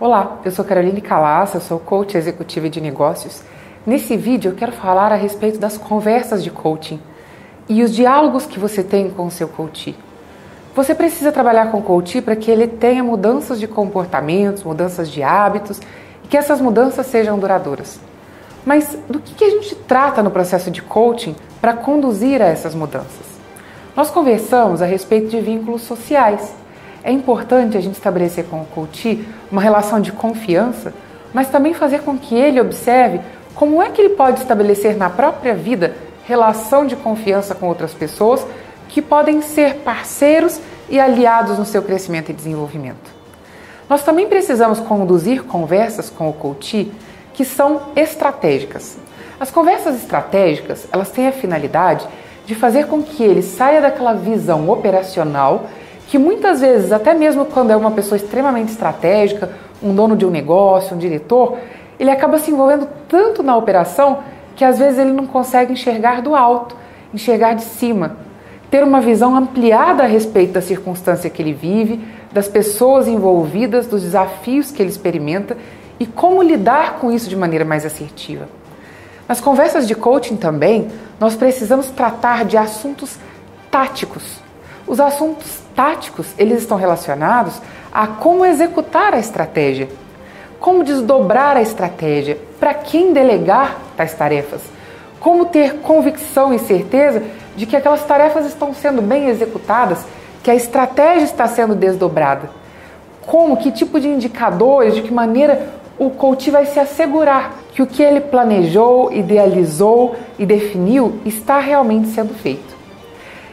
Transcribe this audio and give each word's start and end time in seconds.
Olá, 0.00 0.38
eu 0.46 0.50
sou 0.50 0.64
Caroline 0.64 1.02
Calassa, 1.02 1.60
sou 1.60 1.78
coach 1.78 2.16
executiva 2.16 2.70
de 2.70 2.80
negócios. 2.80 3.42
Nesse 3.86 4.16
vídeo 4.16 4.50
eu 4.50 4.56
quero 4.56 4.72
falar 4.72 5.12
a 5.12 5.14
respeito 5.14 5.58
das 5.58 5.76
conversas 5.76 6.42
de 6.42 6.50
coaching 6.50 6.98
e 7.68 7.82
os 7.82 7.94
diálogos 7.94 8.46
que 8.46 8.58
você 8.58 8.82
tem 8.82 9.10
com 9.10 9.26
o 9.26 9.30
seu 9.30 9.46
coach. 9.46 9.94
Você 10.74 10.94
precisa 10.94 11.30
trabalhar 11.30 11.70
com 11.70 11.80
o 11.80 11.82
coach 11.82 12.22
para 12.22 12.34
que 12.34 12.50
ele 12.50 12.66
tenha 12.66 13.04
mudanças 13.04 13.60
de 13.60 13.68
comportamentos, 13.68 14.62
mudanças 14.62 15.10
de 15.10 15.22
hábitos 15.22 15.82
e 16.24 16.28
que 16.28 16.36
essas 16.38 16.62
mudanças 16.62 17.04
sejam 17.04 17.38
duradouras. 17.38 18.00
Mas 18.64 18.98
do 19.06 19.20
que 19.20 19.44
a 19.44 19.50
gente 19.50 19.74
trata 19.74 20.22
no 20.22 20.30
processo 20.30 20.70
de 20.70 20.80
coaching 20.80 21.36
para 21.60 21.74
conduzir 21.74 22.40
a 22.40 22.46
essas 22.46 22.74
mudanças? 22.74 23.26
Nós 23.94 24.10
conversamos 24.10 24.80
a 24.80 24.86
respeito 24.86 25.28
de 25.28 25.42
vínculos 25.42 25.82
sociais. 25.82 26.54
É 27.02 27.10
importante 27.10 27.76
a 27.76 27.80
gente 27.80 27.94
estabelecer 27.94 28.44
com 28.44 28.60
o 28.60 28.66
coach 28.66 29.26
uma 29.50 29.62
relação 29.62 30.00
de 30.00 30.12
confiança, 30.12 30.92
mas 31.32 31.48
também 31.48 31.72
fazer 31.72 32.02
com 32.02 32.18
que 32.18 32.34
ele 32.34 32.60
observe 32.60 33.20
como 33.54 33.82
é 33.82 33.90
que 33.90 34.00
ele 34.00 34.14
pode 34.14 34.40
estabelecer 34.40 34.96
na 34.96 35.08
própria 35.08 35.54
vida 35.54 35.94
relação 36.24 36.86
de 36.86 36.96
confiança 36.96 37.54
com 37.54 37.66
outras 37.66 37.92
pessoas 37.94 38.46
que 38.88 39.00
podem 39.00 39.40
ser 39.40 39.76
parceiros 39.76 40.60
e 40.88 40.98
aliados 40.98 41.58
no 41.58 41.64
seu 41.64 41.82
crescimento 41.82 42.30
e 42.30 42.34
desenvolvimento. 42.34 43.10
Nós 43.88 44.02
também 44.02 44.28
precisamos 44.28 44.78
conduzir 44.80 45.44
conversas 45.44 46.10
com 46.10 46.28
o 46.28 46.32
coach 46.32 46.92
que 47.32 47.44
são 47.44 47.82
estratégicas. 47.96 48.98
As 49.38 49.50
conversas 49.50 49.96
estratégicas, 49.96 50.86
elas 50.92 51.10
têm 51.10 51.26
a 51.26 51.32
finalidade 51.32 52.06
de 52.46 52.54
fazer 52.54 52.86
com 52.86 53.02
que 53.02 53.22
ele 53.22 53.42
saia 53.42 53.80
daquela 53.80 54.12
visão 54.12 54.68
operacional 54.68 55.66
que 56.10 56.18
muitas 56.18 56.60
vezes, 56.60 56.90
até 56.90 57.14
mesmo 57.14 57.44
quando 57.44 57.70
é 57.70 57.76
uma 57.76 57.92
pessoa 57.92 58.16
extremamente 58.16 58.70
estratégica, 58.70 59.48
um 59.80 59.94
dono 59.94 60.16
de 60.16 60.26
um 60.26 60.30
negócio, 60.30 60.96
um 60.96 60.98
diretor, 60.98 61.56
ele 62.00 62.10
acaba 62.10 62.36
se 62.36 62.50
envolvendo 62.50 62.88
tanto 63.08 63.44
na 63.44 63.56
operação 63.56 64.18
que 64.56 64.64
às 64.64 64.76
vezes 64.76 64.98
ele 64.98 65.12
não 65.12 65.24
consegue 65.24 65.72
enxergar 65.72 66.20
do 66.20 66.34
alto, 66.34 66.76
enxergar 67.14 67.52
de 67.52 67.62
cima, 67.62 68.16
ter 68.68 68.82
uma 68.82 69.00
visão 69.00 69.36
ampliada 69.36 70.02
a 70.02 70.06
respeito 70.06 70.54
da 70.54 70.60
circunstância 70.60 71.30
que 71.30 71.40
ele 71.40 71.52
vive, 71.52 72.04
das 72.32 72.48
pessoas 72.48 73.06
envolvidas, 73.06 73.86
dos 73.86 74.02
desafios 74.02 74.72
que 74.72 74.82
ele 74.82 74.90
experimenta 74.90 75.56
e 76.00 76.06
como 76.06 76.42
lidar 76.42 76.98
com 76.98 77.12
isso 77.12 77.30
de 77.30 77.36
maneira 77.36 77.64
mais 77.64 77.86
assertiva. 77.86 78.48
Nas 79.28 79.40
conversas 79.40 79.86
de 79.86 79.94
coaching 79.94 80.34
também, 80.34 80.88
nós 81.20 81.36
precisamos 81.36 81.86
tratar 81.86 82.44
de 82.44 82.56
assuntos 82.56 83.16
táticos. 83.70 84.49
Os 84.90 84.98
assuntos 84.98 85.60
táticos, 85.72 86.26
eles 86.36 86.62
estão 86.62 86.76
relacionados 86.76 87.62
a 87.92 88.08
como 88.08 88.44
executar 88.44 89.14
a 89.14 89.20
estratégia, 89.20 89.88
como 90.58 90.82
desdobrar 90.82 91.56
a 91.56 91.62
estratégia, 91.62 92.36
para 92.58 92.74
quem 92.74 93.12
delegar 93.12 93.76
tais 93.96 94.12
tarefas, 94.14 94.60
como 95.20 95.46
ter 95.46 95.74
convicção 95.76 96.52
e 96.52 96.58
certeza 96.58 97.22
de 97.54 97.66
que 97.66 97.76
aquelas 97.76 98.02
tarefas 98.02 98.46
estão 98.46 98.74
sendo 98.74 99.00
bem 99.00 99.28
executadas, 99.28 100.04
que 100.42 100.50
a 100.50 100.56
estratégia 100.56 101.22
está 101.22 101.46
sendo 101.46 101.76
desdobrada. 101.76 102.50
Como, 103.24 103.58
que 103.58 103.70
tipo 103.70 104.00
de 104.00 104.08
indicadores, 104.08 104.96
de 104.96 105.02
que 105.02 105.14
maneira 105.14 105.68
o 106.00 106.10
coach 106.10 106.50
vai 106.50 106.66
se 106.66 106.80
assegurar 106.80 107.52
que 107.72 107.80
o 107.80 107.86
que 107.86 108.02
ele 108.02 108.20
planejou, 108.20 109.12
idealizou 109.12 110.16
e 110.36 110.44
definiu 110.44 111.20
está 111.24 111.60
realmente 111.60 112.08
sendo 112.08 112.34
feito. 112.34 112.79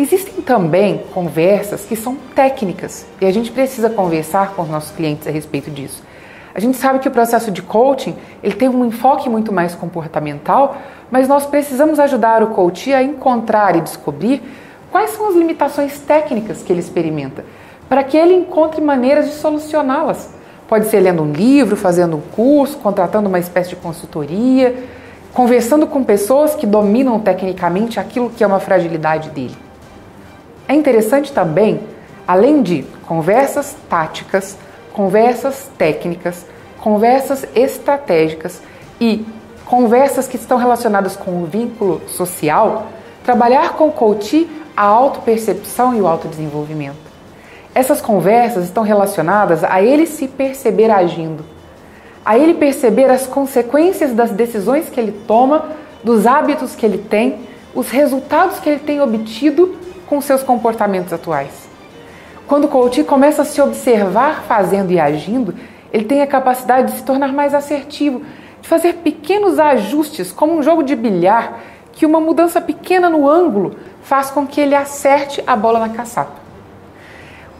Existem 0.00 0.40
também 0.40 1.02
conversas 1.12 1.84
que 1.84 1.94
são 1.94 2.16
técnicas 2.34 3.04
e 3.20 3.26
a 3.26 3.30
gente 3.30 3.52
precisa 3.52 3.90
conversar 3.90 4.54
com 4.54 4.62
os 4.62 4.68
nossos 4.70 4.92
clientes 4.92 5.28
a 5.28 5.30
respeito 5.30 5.70
disso. 5.70 6.02
A 6.54 6.58
gente 6.58 6.78
sabe 6.78 7.00
que 7.00 7.08
o 7.08 7.10
processo 7.10 7.50
de 7.50 7.60
coaching 7.60 8.16
ele 8.42 8.54
tem 8.54 8.66
um 8.66 8.82
enfoque 8.86 9.28
muito 9.28 9.52
mais 9.52 9.74
comportamental, 9.74 10.78
mas 11.10 11.28
nós 11.28 11.44
precisamos 11.44 12.00
ajudar 12.00 12.42
o 12.42 12.46
coach 12.46 12.90
a 12.94 13.02
encontrar 13.02 13.76
e 13.76 13.82
descobrir 13.82 14.42
quais 14.90 15.10
são 15.10 15.28
as 15.28 15.34
limitações 15.34 16.00
técnicas 16.00 16.62
que 16.62 16.72
ele 16.72 16.80
experimenta, 16.80 17.44
para 17.86 18.02
que 18.02 18.16
ele 18.16 18.32
encontre 18.32 18.80
maneiras 18.80 19.26
de 19.26 19.34
solucioná-las. 19.34 20.30
Pode 20.66 20.86
ser 20.86 21.00
lendo 21.00 21.24
um 21.24 21.30
livro, 21.30 21.76
fazendo 21.76 22.16
um 22.16 22.22
curso, 22.22 22.78
contratando 22.78 23.28
uma 23.28 23.38
espécie 23.38 23.68
de 23.68 23.76
consultoria, 23.76 24.82
conversando 25.34 25.86
com 25.86 26.02
pessoas 26.02 26.54
que 26.54 26.66
dominam 26.66 27.20
tecnicamente 27.20 28.00
aquilo 28.00 28.30
que 28.30 28.42
é 28.42 28.46
uma 28.46 28.60
fragilidade 28.60 29.28
dele. 29.28 29.68
É 30.70 30.72
interessante 30.72 31.32
também, 31.32 31.80
além 32.28 32.62
de 32.62 32.84
conversas 33.04 33.74
táticas, 33.88 34.56
conversas 34.92 35.68
técnicas, 35.76 36.46
conversas 36.78 37.44
estratégicas 37.56 38.62
e 39.00 39.26
conversas 39.66 40.28
que 40.28 40.36
estão 40.36 40.56
relacionadas 40.56 41.16
com 41.16 41.42
o 41.42 41.44
vínculo 41.44 42.00
social, 42.06 42.86
trabalhar 43.24 43.72
com 43.72 43.88
o 43.88 43.92
coach 43.92 44.48
a 44.76 44.84
autopercepção 44.84 45.92
e 45.92 46.00
o 46.00 46.06
autodesenvolvimento. 46.06 47.10
Essas 47.74 48.00
conversas 48.00 48.66
estão 48.66 48.84
relacionadas 48.84 49.64
a 49.64 49.82
ele 49.82 50.06
se 50.06 50.28
perceber 50.28 50.92
agindo, 50.92 51.44
a 52.24 52.38
ele 52.38 52.54
perceber 52.54 53.10
as 53.10 53.26
consequências 53.26 54.14
das 54.14 54.30
decisões 54.30 54.88
que 54.88 55.00
ele 55.00 55.20
toma, 55.26 55.70
dos 56.04 56.28
hábitos 56.28 56.76
que 56.76 56.86
ele 56.86 56.98
tem, 56.98 57.40
os 57.74 57.90
resultados 57.90 58.60
que 58.60 58.68
ele 58.68 58.78
tem 58.78 59.00
obtido 59.00 59.79
com 60.10 60.20
seus 60.20 60.42
comportamentos 60.42 61.12
atuais. 61.12 61.70
Quando 62.48 62.64
o 62.64 62.68
coach 62.68 63.04
começa 63.04 63.42
a 63.42 63.44
se 63.44 63.62
observar 63.62 64.42
fazendo 64.42 64.90
e 64.90 64.98
agindo, 64.98 65.54
ele 65.92 66.04
tem 66.04 66.20
a 66.20 66.26
capacidade 66.26 66.90
de 66.90 66.98
se 66.98 67.04
tornar 67.04 67.32
mais 67.32 67.54
assertivo, 67.54 68.22
de 68.60 68.68
fazer 68.68 68.94
pequenos 68.94 69.60
ajustes, 69.60 70.32
como 70.32 70.54
um 70.54 70.64
jogo 70.64 70.82
de 70.82 70.96
bilhar, 70.96 71.60
que 71.92 72.04
uma 72.04 72.20
mudança 72.20 72.60
pequena 72.60 73.08
no 73.08 73.28
ângulo 73.28 73.76
faz 74.02 74.32
com 74.32 74.44
que 74.44 74.60
ele 74.60 74.74
acerte 74.74 75.40
a 75.46 75.54
bola 75.54 75.78
na 75.78 75.90
caçapa. 75.90 76.40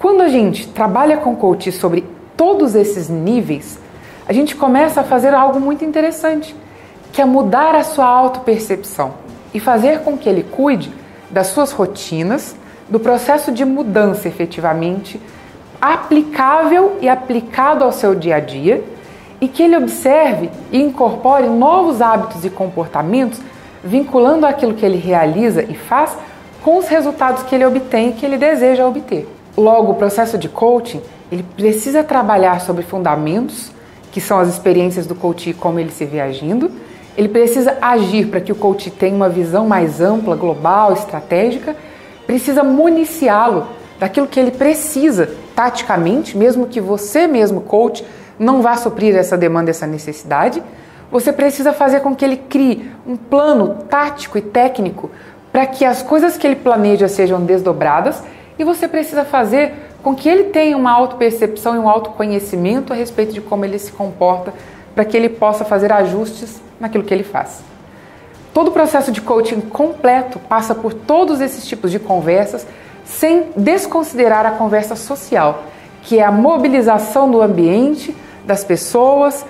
Quando 0.00 0.22
a 0.22 0.28
gente 0.28 0.66
trabalha 0.66 1.18
com 1.18 1.36
coach 1.36 1.70
sobre 1.70 2.04
todos 2.36 2.74
esses 2.74 3.08
níveis, 3.08 3.78
a 4.26 4.32
gente 4.32 4.56
começa 4.56 5.02
a 5.02 5.04
fazer 5.04 5.32
algo 5.32 5.60
muito 5.60 5.84
interessante, 5.84 6.56
que 7.12 7.22
é 7.22 7.24
mudar 7.24 7.76
a 7.76 7.84
sua 7.84 8.06
autopercepção 8.06 9.14
e 9.54 9.60
fazer 9.60 10.00
com 10.00 10.18
que 10.18 10.28
ele 10.28 10.42
cuide 10.42 11.01
das 11.32 11.48
suas 11.48 11.72
rotinas, 11.72 12.54
do 12.88 13.00
processo 13.00 13.50
de 13.50 13.64
mudança 13.64 14.28
efetivamente 14.28 15.20
aplicável 15.80 16.98
e 17.00 17.08
aplicado 17.08 17.82
ao 17.82 17.90
seu 17.90 18.14
dia 18.14 18.36
a 18.36 18.40
dia 18.40 18.84
e 19.40 19.48
que 19.48 19.64
ele 19.64 19.76
observe 19.76 20.48
e 20.70 20.80
incorpore 20.80 21.48
novos 21.48 22.00
hábitos 22.00 22.44
e 22.44 22.50
comportamentos 22.50 23.40
vinculando 23.82 24.46
aquilo 24.46 24.74
que 24.74 24.86
ele 24.86 24.96
realiza 24.96 25.62
e 25.62 25.74
faz 25.74 26.16
com 26.62 26.78
os 26.78 26.86
resultados 26.86 27.42
que 27.42 27.54
ele 27.54 27.64
obtém 27.64 28.10
e 28.10 28.12
que 28.12 28.24
ele 28.24 28.38
deseja 28.38 28.86
obter. 28.86 29.28
Logo, 29.56 29.92
o 29.92 29.94
processo 29.96 30.38
de 30.38 30.48
coaching, 30.48 31.02
ele 31.30 31.42
precisa 31.42 32.04
trabalhar 32.04 32.60
sobre 32.60 32.84
fundamentos, 32.84 33.72
que 34.12 34.20
são 34.20 34.38
as 34.38 34.48
experiências 34.48 35.06
do 35.06 35.14
coach 35.14 35.50
e 35.50 35.54
como 35.54 35.80
ele 35.80 35.90
se 35.90 36.04
vê 36.04 36.20
agindo. 36.20 36.70
Ele 37.16 37.28
precisa 37.28 37.76
agir 37.80 38.26
para 38.28 38.40
que 38.40 38.52
o 38.52 38.54
coach 38.54 38.90
tenha 38.90 39.14
uma 39.14 39.28
visão 39.28 39.66
mais 39.66 40.00
ampla, 40.00 40.34
global, 40.34 40.92
estratégica. 40.92 41.76
Precisa 42.26 42.62
municiá-lo 42.62 43.66
daquilo 43.98 44.26
que 44.26 44.40
ele 44.40 44.50
precisa 44.50 45.30
taticamente, 45.54 46.36
mesmo 46.36 46.66
que 46.66 46.80
você 46.80 47.26
mesmo, 47.26 47.60
coach, 47.60 48.04
não 48.38 48.62
vá 48.62 48.76
suprir 48.76 49.14
essa 49.14 49.36
demanda, 49.36 49.70
essa 49.70 49.86
necessidade. 49.86 50.62
Você 51.10 51.32
precisa 51.32 51.72
fazer 51.72 52.00
com 52.00 52.16
que 52.16 52.24
ele 52.24 52.36
crie 52.36 52.90
um 53.06 53.16
plano 53.16 53.84
tático 53.88 54.38
e 54.38 54.42
técnico 54.42 55.10
para 55.52 55.66
que 55.66 55.84
as 55.84 56.02
coisas 56.02 56.38
que 56.38 56.46
ele 56.46 56.56
planeja 56.56 57.06
sejam 57.06 57.44
desdobradas 57.44 58.22
e 58.58 58.64
você 58.64 58.88
precisa 58.88 59.24
fazer 59.24 59.74
com 60.02 60.14
que 60.14 60.28
ele 60.28 60.44
tenha 60.44 60.76
uma 60.76 60.90
autopercepção 60.90 61.76
e 61.76 61.78
um 61.78 61.88
autoconhecimento 61.88 62.92
a 62.92 62.96
respeito 62.96 63.34
de 63.34 63.40
como 63.40 63.64
ele 63.64 63.78
se 63.78 63.92
comporta, 63.92 64.52
para 64.94 65.04
que 65.04 65.16
ele 65.16 65.28
possa 65.28 65.64
fazer 65.64 65.92
ajustes 65.92 66.60
naquilo 66.82 67.04
que 67.04 67.14
ele 67.14 67.22
faz. 67.22 67.62
Todo 68.52 68.68
o 68.68 68.72
processo 68.72 69.10
de 69.10 69.22
coaching 69.22 69.60
completo 69.60 70.38
passa 70.38 70.74
por 70.74 70.92
todos 70.92 71.40
esses 71.40 71.66
tipos 71.66 71.90
de 71.90 71.98
conversas, 71.98 72.66
sem 73.04 73.46
desconsiderar 73.56 74.44
a 74.44 74.50
conversa 74.50 74.94
social, 74.94 75.64
que 76.02 76.18
é 76.18 76.24
a 76.24 76.30
mobilização 76.30 77.30
do 77.30 77.40
ambiente, 77.40 78.14
das 78.44 78.64
pessoas, 78.64 79.46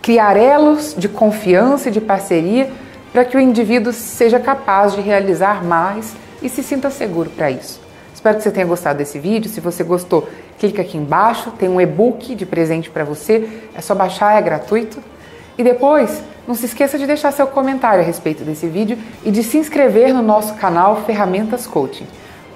criar 0.00 0.36
elos 0.36 0.94
de 0.96 1.08
confiança 1.08 1.88
e 1.88 1.92
de 1.92 2.00
parceria 2.00 2.70
para 3.12 3.24
que 3.24 3.36
o 3.36 3.40
indivíduo 3.40 3.92
seja 3.92 4.38
capaz 4.38 4.94
de 4.94 5.00
realizar 5.00 5.64
mais 5.64 6.14
e 6.40 6.48
se 6.48 6.62
sinta 6.62 6.90
seguro 6.90 7.30
para 7.30 7.50
isso. 7.50 7.80
Espero 8.14 8.36
que 8.36 8.42
você 8.42 8.50
tenha 8.50 8.66
gostado 8.66 8.98
desse 8.98 9.18
vídeo. 9.18 9.50
Se 9.50 9.60
você 9.60 9.82
gostou, 9.84 10.28
clica 10.58 10.82
aqui 10.82 10.96
embaixo, 10.96 11.50
tem 11.52 11.68
um 11.68 11.80
e-book 11.80 12.34
de 12.34 12.46
presente 12.46 12.90
para 12.90 13.04
você. 13.04 13.48
É 13.74 13.80
só 13.80 13.94
baixar, 13.94 14.36
é 14.38 14.42
gratuito. 14.42 15.02
E 15.58 15.64
depois, 15.64 16.22
não 16.46 16.54
se 16.54 16.66
esqueça 16.66 16.98
de 16.98 17.06
deixar 17.06 17.32
seu 17.32 17.46
comentário 17.46 18.02
a 18.02 18.06
respeito 18.06 18.44
desse 18.44 18.66
vídeo 18.66 18.98
e 19.24 19.30
de 19.30 19.42
se 19.42 19.58
inscrever 19.58 20.12
no 20.12 20.22
nosso 20.22 20.54
canal 20.54 21.02
Ferramentas 21.04 21.66
Coaching. 21.66 22.06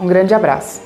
Um 0.00 0.06
grande 0.06 0.34
abraço. 0.34 0.80